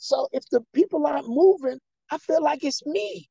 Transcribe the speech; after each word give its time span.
So 0.00 0.28
if 0.32 0.42
the 0.50 0.62
people 0.72 1.06
aren't 1.06 1.28
moving, 1.28 1.78
I 2.10 2.16
feel 2.18 2.42
like 2.42 2.64
it's 2.64 2.84
me. 2.86 3.28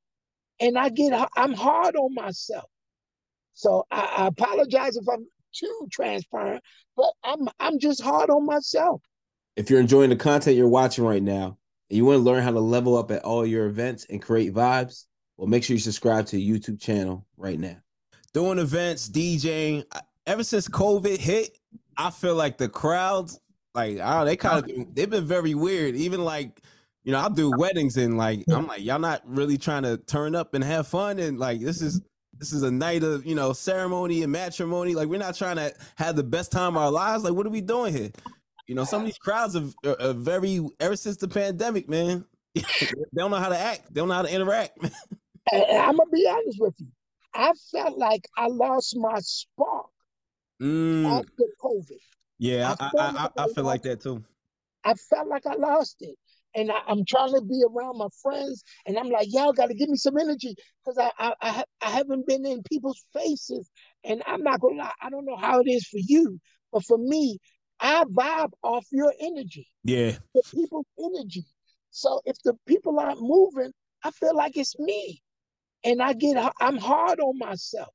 And 0.62 0.78
I 0.78 0.90
get 0.90 1.14
I'm 1.36 1.54
hard 1.54 1.96
on 1.96 2.14
myself. 2.14 2.70
So 3.54 3.86
I, 3.92 4.14
I 4.20 4.28
apologize 4.28 4.96
if 4.96 5.06
I'm 5.12 5.26
too 5.54 5.88
transparent, 5.92 6.64
but 6.96 7.12
I'm 7.24 7.50
I'm 7.60 7.80
just 7.80 8.02
hard 8.02 8.30
on 8.30 8.46
myself. 8.46 9.02
If 9.56 9.70
you're 9.70 9.80
enjoying 9.80 10.12
the 10.12 10.16
content 10.16 10.56
you're 10.56 10.70
watching 10.70 11.04
right 11.04 11.24
now, 11.24 11.58
and 11.90 11.98
you 11.98 12.06
want 12.06 12.18
to 12.18 12.24
learn 12.24 12.44
how 12.44 12.52
to 12.52 12.60
level 12.60 12.96
up 12.98 13.10
at 13.10 13.24
all 13.24 13.46
your 13.46 13.66
events 13.66 14.06
and 14.10 14.22
create 14.22 14.54
vibes, 14.54 15.06
well, 15.38 15.48
make 15.48 15.64
sure 15.64 15.74
you 15.74 15.80
subscribe 15.80 16.28
to 16.28 16.36
the 16.36 16.50
YouTube 16.50 16.80
channel 16.80 17.26
right 17.36 17.60
now. 17.60 17.78
Doing 18.34 18.60
events, 18.60 19.10
DJing, 19.10 19.86
ever 20.28 20.44
since 20.44 20.68
COVID 20.68 21.18
hit, 21.18 21.58
I 21.98 22.12
feel 22.12 22.36
like 22.36 22.58
the 22.60 22.70
crowds, 22.70 23.40
like, 23.76 24.00
oh, 24.02 24.26
they 24.26 24.36
kind 24.36 24.64
of 24.64 24.96
they've 24.96 25.10
been 25.10 25.26
very 25.26 25.54
weird. 25.54 25.96
Even 25.96 26.24
like, 26.24 26.62
you 27.04 27.12
know, 27.12 27.20
I'll 27.20 27.30
do 27.30 27.52
weddings 27.58 27.98
and 27.98 28.18
like 28.18 28.44
I'm 28.50 28.68
like, 28.68 28.84
y'all 28.84 29.00
not 29.00 29.22
really 29.26 29.58
trying 29.58 29.84
to 29.84 29.98
turn 29.98 30.36
up 30.36 30.54
and 30.54 30.64
have 30.64 30.88
fun 30.88 31.20
and 31.20 31.40
like 31.40 31.62
this 31.62 31.82
is 31.82 32.02
this 32.38 32.54
is 32.54 32.64
a 32.64 32.72
night 32.72 33.04
of 33.04 33.26
you 33.26 33.36
know 33.36 33.54
ceremony 33.54 34.24
and 34.24 34.32
matrimony. 34.32 34.96
Like 34.96 35.08
we're 35.08 35.20
not 35.20 35.36
trying 35.36 35.58
to 35.58 35.74
have 35.98 36.16
the 36.16 36.24
best 36.24 36.52
time 36.52 36.76
of 36.76 36.84
our 36.84 36.92
lives. 36.92 37.24
Like 37.24 37.34
what 37.34 37.46
are 37.46 37.52
we 37.52 37.62
doing 37.62 37.94
here? 37.94 38.12
You 38.68 38.76
know, 38.76 38.84
some 38.84 39.02
of 39.02 39.08
these 39.08 39.18
crowds 39.18 39.56
are, 39.56 39.66
are, 39.86 40.00
are 40.00 40.14
very 40.14 40.60
ever 40.80 40.96
since 40.96 41.18
the 41.18 41.28
pandemic, 41.28 41.90
man. 41.90 42.26
they 42.54 42.64
don't 43.16 43.32
know 43.32 43.38
how 43.38 43.50
to 43.50 43.58
act. 43.58 43.94
They 43.94 44.00
don't 44.00 44.08
know 44.08 44.16
how 44.16 44.22
to 44.22 44.34
interact. 44.34 44.78
and 45.52 45.78
I'm 45.78 45.98
gonna 45.98 46.10
be 46.12 46.28
honest 46.28 46.60
with 46.60 46.76
you. 46.78 46.88
I 47.34 47.52
felt 47.72 47.98
like 47.98 48.28
I 48.38 48.48
lost 48.48 48.96
my 48.98 49.20
spark 49.20 49.88
mm. 50.62 51.06
after 51.06 51.44
COVID. 51.64 52.00
Yeah, 52.40 52.76
I, 52.80 52.92
I, 52.98 53.30
I, 53.38 53.44
I 53.44 53.48
feel 53.48 53.64
like 53.66 53.84
that 53.84 54.02
too. 54.02 54.24
I 54.84 54.94
felt 54.94 55.28
like 55.28 55.46
I 55.46 55.56
lost 55.56 55.98
it 56.00 56.16
and 56.56 56.72
I, 56.72 56.80
am 56.88 57.04
trying 57.06 57.34
to 57.34 57.42
be 57.42 57.62
around 57.64 57.98
my 57.98 58.08
friends, 58.22 58.64
and 58.86 58.98
I'm 58.98 59.10
like, 59.10 59.28
y'all 59.32 59.54
got 59.54 59.68
to 59.68 59.76
give 59.76 59.90
me 59.90 59.98
some 59.98 60.18
energy 60.18 60.56
because 60.84 60.98
I, 60.98 61.12
I 61.20 61.34
I, 61.42 61.64
I 61.82 61.90
haven't 61.92 62.28
been 62.28 62.46
in 62.46 62.64
people's 62.64 63.04
faces, 63.14 63.70
and 64.04 64.24
I'm 64.26 64.44
not 64.44 64.60
gonna 64.60 64.78
lie, 64.78 64.92
I 65.02 65.10
don't 65.10 65.26
know 65.26 65.38
how 65.38 65.60
it 65.60 65.70
is 65.70 65.88
for 65.88 66.00
you, 66.00 66.40
but 66.72 66.86
for 66.86 66.98
me, 66.98 67.38
I 67.80 68.04
vibe 68.06 68.52
off 68.64 68.86
your 68.92 69.14
energy. 69.20 69.68
Yeah, 69.84 70.14
the 70.34 70.44
people's 70.54 70.88
energy. 71.00 71.46
So 71.92 72.22
if 72.26 72.38
the 72.44 72.54
people 72.66 73.00
aren't 73.00 73.22
moving, 73.22 73.72
I 74.04 74.12
feel 74.12 74.36
like 74.36 74.58
it's 74.58 74.78
me, 74.80 75.22
and 75.84 76.02
I 76.02 76.14
get 76.14 76.38
I'm 76.60 76.78
hard 76.78 77.20
on 77.20 77.38
myself. 77.38 77.94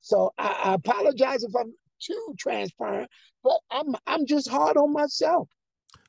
So 0.00 0.32
I, 0.36 0.62
I 0.64 0.74
apologize 0.74 1.44
if 1.44 1.54
I'm 1.58 1.72
too 2.04 2.34
transparent, 2.38 3.10
but 3.44 3.58
I'm 3.70 3.94
I'm 4.06 4.26
just 4.26 4.48
hard 4.48 4.76
on 4.76 4.92
myself, 4.92 5.48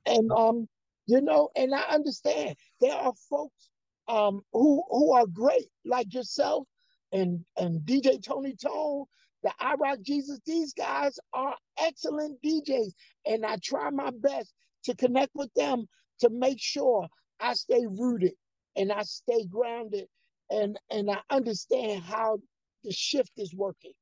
and 0.06 0.32
um 0.32 0.68
you 1.06 1.22
know, 1.22 1.50
and 1.56 1.76
I 1.76 1.82
understand 1.90 2.56
there 2.80 2.94
are 2.96 3.14
folks 3.30 3.70
um, 4.08 4.42
who 4.52 4.84
who 4.90 5.14
are 5.14 5.26
great, 5.28 5.68
like 5.86 6.14
yourself 6.14 6.68
and 7.12 7.44
and 7.58 7.82
DJ 7.82 8.24
Tony 8.24 8.56
Tone, 8.56 9.06
the 9.44 9.52
I 9.59 9.76
Rock 9.76 10.00
Jesus. 10.02 10.40
These 10.46 10.74
guys 10.74 11.18
are 11.34 11.56
excellent 11.80 12.42
DJs, 12.42 12.94
and 13.26 13.46
I 13.46 13.58
try 13.64 13.90
my 13.90 14.12
best 14.12 14.53
to 14.86 14.96
connect 14.96 15.32
with 15.36 15.53
them 15.56 15.86
to 16.20 16.30
make 16.30 16.59
sure 16.59 17.08
I 17.40 17.53
stay 17.53 17.86
rooted 17.90 18.34
and 18.76 18.92
I 18.92 19.03
stay 19.03 19.46
grounded, 19.46 20.08
and 20.50 20.78
and 20.90 21.12
I 21.12 21.20
understand 21.30 22.03
how 22.03 22.40
the 22.84 22.92
shift 22.92 23.32
is 23.38 23.53
working. 23.53 23.94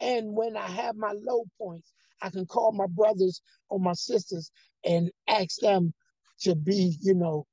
And 0.00 0.34
when 0.34 0.56
I 0.56 0.66
have 0.66 0.96
my 0.96 1.12
low 1.12 1.44
points, 1.58 1.92
I 2.22 2.30
can 2.30 2.46
call 2.46 2.72
my 2.72 2.86
brothers 2.86 3.40
or 3.68 3.78
my 3.78 3.92
sisters 3.92 4.50
and 4.84 5.10
ask 5.28 5.58
them 5.60 5.92
to 6.40 6.54
be, 6.54 6.96
you 7.00 7.14
know, 7.14 7.46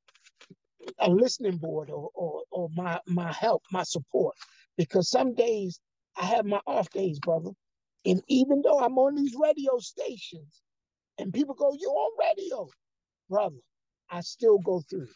a 1.00 1.10
listening 1.10 1.58
board 1.58 1.90
or, 1.90 2.10
or, 2.14 2.44
or 2.52 2.70
my, 2.76 3.00
my 3.08 3.32
help, 3.32 3.64
my 3.72 3.84
support. 3.84 4.36
Because 4.78 5.10
some 5.10 5.34
days 5.34 5.80
I 6.18 6.26
have 6.26 6.46
my 6.46 6.60
off 6.66 6.90
days, 6.90 7.20
brother. 7.20 7.52
And 8.06 8.22
even 8.28 8.62
though 8.64 8.80
I'm 8.80 8.98
on 8.98 9.16
these 9.16 9.36
radio 9.40 9.78
stations 9.78 10.62
and 11.20 11.32
people 11.32 11.54
go, 11.54 11.72
"You're 11.80 11.92
on 11.92 12.12
radio, 12.20 12.68
brother, 13.30 13.58
I 14.10 14.22
still 14.22 14.58
go 14.60 14.82
through. 14.90 15.08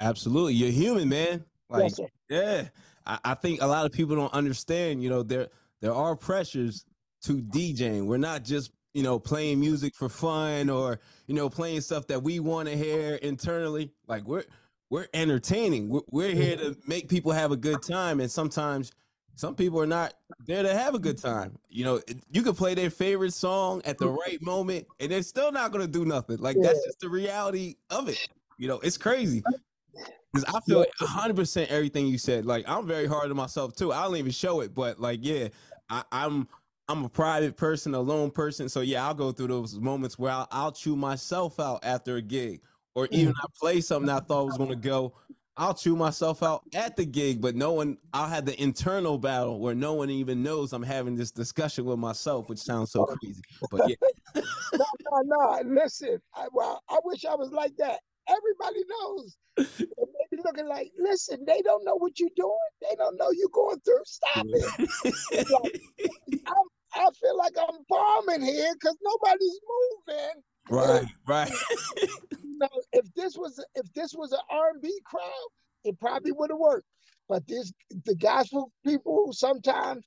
Absolutely. 0.00 0.54
You're 0.54 0.70
human, 0.70 1.08
man. 1.08 1.44
Like, 1.68 1.92
yes, 1.98 2.08
yeah. 2.28 2.68
I, 3.06 3.18
I 3.24 3.34
think 3.34 3.62
a 3.62 3.66
lot 3.66 3.86
of 3.86 3.92
people 3.92 4.16
don't 4.16 4.32
understand, 4.32 5.02
you 5.02 5.08
know, 5.08 5.22
there 5.22 5.48
there 5.82 5.92
are 5.92 6.16
pressures 6.16 6.86
to 7.24 7.42
DJing. 7.42 8.06
We're 8.06 8.16
not 8.16 8.44
just 8.44 8.72
you 8.94 9.02
know, 9.02 9.18
playing 9.18 9.58
music 9.58 9.94
for 9.94 10.08
fun 10.08 10.68
or, 10.68 11.00
you 11.26 11.34
know, 11.34 11.48
playing 11.48 11.80
stuff 11.80 12.06
that 12.08 12.22
we 12.22 12.40
want 12.40 12.68
to 12.68 12.76
hear 12.76 13.14
internally. 13.16 13.90
Like 14.06 14.24
we're 14.24 14.44
we're 14.90 15.06
entertaining. 15.14 15.88
We're, 15.88 16.02
we're 16.10 16.34
here 16.34 16.56
to 16.56 16.76
make 16.86 17.08
people 17.08 17.32
have 17.32 17.52
a 17.52 17.56
good 17.56 17.82
time. 17.82 18.20
And 18.20 18.30
sometimes 18.30 18.92
some 19.34 19.54
people 19.54 19.80
are 19.80 19.86
not 19.86 20.12
there 20.46 20.62
to 20.62 20.74
have 20.74 20.94
a 20.94 20.98
good 20.98 21.16
time. 21.16 21.58
You 21.70 21.84
know, 21.84 22.00
you 22.30 22.42
can 22.42 22.54
play 22.54 22.74
their 22.74 22.90
favorite 22.90 23.32
song 23.32 23.80
at 23.86 23.96
the 23.96 24.08
right 24.08 24.40
moment 24.42 24.86
and 25.00 25.10
they're 25.10 25.22
still 25.22 25.50
not 25.50 25.72
going 25.72 25.84
to 25.84 25.90
do 25.90 26.04
nothing. 26.04 26.38
Like 26.38 26.56
that's 26.60 26.84
just 26.84 27.00
the 27.00 27.08
reality 27.08 27.76
of 27.88 28.08
it. 28.08 28.28
You 28.58 28.68
know, 28.68 28.78
it's 28.80 28.98
crazy. 28.98 29.42
Because 30.32 30.54
I 30.54 30.60
feel 30.60 30.84
100% 31.00 31.66
everything 31.68 32.06
you 32.06 32.16
said. 32.16 32.46
Like, 32.46 32.66
I'm 32.66 32.86
very 32.86 33.06
hard 33.06 33.30
on 33.30 33.36
myself 33.36 33.74
too. 33.74 33.92
I 33.92 34.04
don't 34.04 34.16
even 34.16 34.32
show 34.32 34.60
it, 34.60 34.74
but 34.74 34.98
like, 34.98 35.20
yeah, 35.22 35.48
I, 35.88 36.04
I'm 36.12 36.48
I'm 36.88 37.04
a 37.04 37.08
private 37.08 37.56
person, 37.56 37.94
a 37.94 38.00
lone 38.00 38.30
person. 38.30 38.68
So 38.68 38.80
yeah, 38.80 39.06
I'll 39.06 39.14
go 39.14 39.32
through 39.32 39.48
those 39.48 39.78
moments 39.78 40.18
where 40.18 40.32
I'll, 40.32 40.48
I'll 40.50 40.72
chew 40.72 40.96
myself 40.96 41.60
out 41.60 41.80
after 41.84 42.16
a 42.16 42.22
gig, 42.22 42.60
or 42.94 43.06
hmm. 43.06 43.14
even 43.14 43.34
I 43.42 43.46
play 43.58 43.80
something 43.80 44.10
I 44.10 44.20
thought 44.20 44.46
was 44.46 44.58
gonna 44.58 44.76
go. 44.76 45.14
I'll 45.56 45.74
chew 45.74 45.94
myself 45.96 46.42
out 46.42 46.62
at 46.74 46.96
the 46.96 47.04
gig, 47.04 47.40
but 47.40 47.54
no 47.54 47.72
one. 47.72 47.98
I'll 48.14 48.28
have 48.28 48.46
the 48.46 48.60
internal 48.60 49.18
battle 49.18 49.60
where 49.60 49.74
no 49.74 49.92
one 49.94 50.08
even 50.10 50.42
knows 50.42 50.72
I'm 50.72 50.82
having 50.82 51.14
this 51.14 51.30
discussion 51.30 51.84
with 51.84 51.98
myself, 51.98 52.48
which 52.48 52.58
sounds 52.58 52.90
so 52.90 53.04
crazy. 53.04 53.42
But 53.70 53.88
yeah, 53.88 53.96
no, 54.74 54.84
no, 55.12 55.22
no. 55.22 55.62
Listen, 55.64 56.20
I, 56.34 56.48
well, 56.52 56.82
I 56.88 56.98
wish 57.04 57.24
I 57.24 57.34
was 57.34 57.52
like 57.52 57.76
that. 57.76 58.00
Everybody 58.28 58.84
knows. 58.88 59.36
Looking 60.44 60.68
like, 60.68 60.90
listen, 60.98 61.44
they 61.46 61.62
don't 61.62 61.84
know 61.84 61.96
what 61.96 62.18
you're 62.18 62.30
doing. 62.36 62.52
They 62.80 62.96
don't 62.96 63.16
know 63.16 63.30
you're 63.32 63.48
going 63.52 63.80
through. 63.80 64.02
Stop 64.04 64.46
it. 64.48 65.50
like, 65.50 65.80
I'm 66.46 66.66
feel 67.22 67.36
like 67.36 67.54
I'm 67.58 67.78
bombing 67.88 68.42
here 68.42 68.72
because 68.74 68.96
nobody's 69.02 69.60
moving. 70.08 70.42
Right, 70.70 71.06
right. 71.26 71.52
you 72.42 72.58
know, 72.58 72.68
if 72.92 73.12
this 73.14 73.36
was 73.36 73.64
if 73.74 73.92
this 73.94 74.14
was 74.14 74.32
an 74.32 74.38
R&B 74.50 75.00
crowd, 75.04 75.48
it 75.84 75.98
probably 75.98 76.32
would 76.32 76.50
have 76.50 76.58
worked. 76.58 76.86
But 77.28 77.46
this 77.46 77.72
the 78.04 78.14
gospel 78.14 78.70
people 78.84 79.32
sometimes 79.32 80.04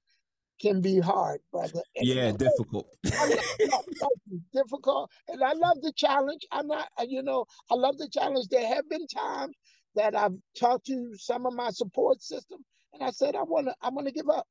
can 0.61 0.79
be 0.79 0.99
hard, 0.99 1.41
brother. 1.51 1.81
yeah, 1.95 2.31
difficult. 2.31 2.87
difficult, 4.53 5.11
and 5.27 5.43
I 5.43 5.53
love 5.53 5.81
the 5.81 5.91
challenge. 5.95 6.41
I'm 6.51 6.67
not, 6.67 6.87
uh, 6.97 7.05
you 7.07 7.23
know, 7.23 7.45
I 7.69 7.75
love 7.75 7.97
the 7.97 8.09
challenge. 8.09 8.47
There 8.49 8.65
have 8.65 8.89
been 8.89 9.05
times 9.07 9.55
that 9.95 10.15
I've 10.15 10.35
talked 10.59 10.85
to 10.87 11.15
some 11.17 11.45
of 11.45 11.53
my 11.53 11.69
support 11.69 12.21
system, 12.21 12.59
and 12.93 13.03
I 13.03 13.11
said 13.11 13.35
I 13.35 13.43
want 13.43 13.67
to, 13.67 13.75
I 13.81 13.89
want 13.89 14.07
to 14.07 14.13
give 14.13 14.29
up. 14.29 14.47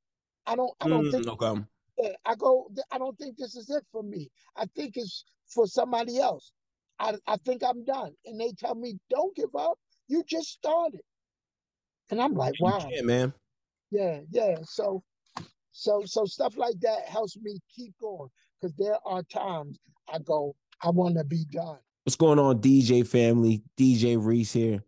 I 0.46 0.56
don't, 0.56 0.72
I 0.80 0.88
don't 0.88 1.06
mm, 1.06 1.10
think. 1.10 1.28
Okay. 1.28 1.62
I 2.26 2.34
go, 2.34 2.68
I 2.90 2.98
don't 2.98 3.16
think 3.18 3.36
this 3.36 3.54
is 3.54 3.70
it 3.70 3.84
for 3.92 4.02
me. 4.02 4.30
I 4.56 4.66
think 4.74 4.96
it's 4.96 5.24
for 5.48 5.66
somebody 5.66 6.18
else. 6.18 6.52
I, 6.98 7.14
I 7.26 7.36
think 7.44 7.62
I'm 7.62 7.84
done. 7.84 8.12
And 8.26 8.40
they 8.40 8.52
tell 8.58 8.74
me, 8.74 8.98
don't 9.10 9.34
give 9.36 9.54
up. 9.56 9.78
You 10.08 10.22
just 10.26 10.48
started. 10.48 11.00
And 12.10 12.20
I'm 12.20 12.34
like, 12.34 12.54
wow. 12.60 12.88
man. 13.02 13.32
Yeah, 13.90 14.20
yeah. 14.30 14.56
So 14.64 15.02
so 15.72 16.02
so 16.04 16.24
stuff 16.24 16.56
like 16.56 16.78
that 16.80 17.08
helps 17.08 17.36
me 17.36 17.58
keep 17.74 17.94
going. 18.00 18.28
Because 18.60 18.74
there 18.76 18.98
are 19.04 19.22
times 19.24 19.78
I 20.12 20.18
go, 20.18 20.54
I 20.82 20.90
want 20.90 21.16
to 21.16 21.24
be 21.24 21.44
done. 21.50 21.78
What's 22.04 22.16
going 22.16 22.38
on, 22.38 22.60
DJ 22.60 23.06
family? 23.06 23.62
DJ 23.78 24.22
Reese 24.22 24.52
here. 24.52 24.82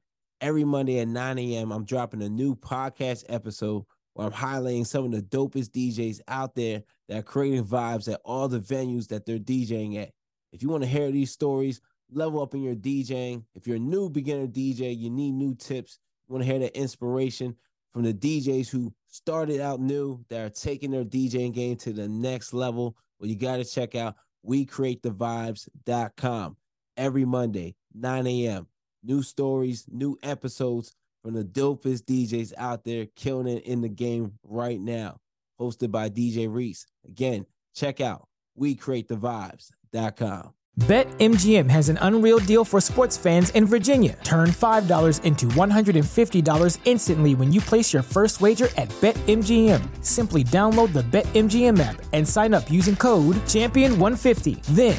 Every 0.47 0.63
Monday 0.63 1.01
at 1.01 1.09
9 1.09 1.41
a.m., 1.41 1.73
I'm 1.73 1.85
dropping 1.85 2.23
a 2.23 2.29
new 2.29 2.55
podcast 2.55 3.25
episode 3.29 3.85
where 4.15 4.29
I'm 4.29 4.33
highlighting 4.33 4.87
some 4.87 5.05
of 5.05 5.11
the 5.11 5.23
dopest 5.23 5.71
DJs 5.71 6.21
out 6.29 6.55
there 6.55 6.85
that 7.09 7.19
are 7.19 7.23
creating 7.23 7.65
vibes 7.65 8.13
at 8.13 8.21
all 8.25 8.47
the 8.47 8.61
venues 8.61 9.09
that 9.09 9.27
they're 9.27 9.41
DJing 9.41 10.01
at. 10.01 10.13
If 10.53 10.63
you 10.63 10.69
want 10.69 10.85
to 10.85 10.89
hear 10.89 11.11
these 11.11 11.33
stories, 11.33 11.81
level 12.13 12.41
up 12.41 12.55
in 12.55 12.63
your 12.63 12.77
DJing. 12.77 13.43
If 13.57 13.67
you're 13.67 13.79
a 13.79 13.81
new 13.81 14.09
beginner 14.09 14.47
DJ, 14.47 14.97
you 14.97 15.11
need 15.11 15.33
new 15.33 15.57
tips. 15.57 15.99
You 16.29 16.35
want 16.35 16.45
to 16.45 16.49
hear 16.49 16.61
the 16.61 16.79
inspiration 16.79 17.57
from 17.93 18.05
the 18.05 18.15
DJs 18.15 18.69
who 18.69 18.95
started 19.09 19.61
out 19.61 19.81
new 19.81 20.25
that 20.29 20.43
are 20.43 20.51
taking 20.51 20.93
their 20.93 21.05
DJing 21.05 21.55
game 21.55 21.75
to 21.79 21.93
the 21.93 22.07
next 22.07 22.53
level. 22.53 22.97
Well, 23.19 23.29
you 23.29 23.35
got 23.35 23.57
to 23.57 23.65
check 23.65 23.97
out 23.97 24.15
WeCreateTheVibes.com 24.49 26.57
every 26.97 27.25
Monday, 27.25 27.75
9 27.95 28.27
a.m. 28.29 28.69
New 29.07 29.23
stories, 29.23 29.85
new 29.89 30.19
episodes 30.25 30.97
from 31.23 31.35
the 31.35 31.45
dopest 31.45 32.07
DJs 32.07 32.53
out 32.59 32.83
there 32.83 33.07
killing 33.15 33.47
it 33.47 33.63
in 33.63 33.81
the 33.81 33.89
game 33.89 34.33
right 34.43 34.81
now. 34.81 35.19
Hosted 35.61 35.93
by 35.93 36.09
DJ 36.09 36.53
Reese. 36.53 36.87
Again, 37.07 37.47
check 37.73 38.01
out 38.01 38.27
WeCreateTheVibes.com. 38.61 40.55
BetMGM 40.81 41.71
has 41.71 41.89
an 41.89 41.99
unreal 42.03 42.39
deal 42.39 42.63
for 42.63 42.83
sports 42.83 43.17
fans 43.17 43.49
in 43.51 43.65
Virginia. 43.65 44.19
Turn 44.25 44.51
$5 44.51 45.25
into 45.25 45.47
$150 45.47 46.79
instantly 46.85 47.35
when 47.35 47.51
you 47.51 47.63
place 47.63 47.95
your 47.95 48.03
first 48.03 48.43
wager 48.43 48.69
at 48.77 48.91
BetMGM. 49.01 50.05
Simply 50.05 50.45
download 50.45 50.93
the 50.93 51.01
BetMGM 51.01 51.81
app 51.81 52.03
and 52.13 52.29
sign 52.29 52.53
up 52.53 52.71
using 52.71 52.95
code 52.95 53.37
Champion150. 53.47 54.63
Then, 54.75 54.99